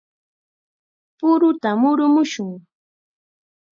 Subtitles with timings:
[1.19, 2.49] ¡Puruta murumushun!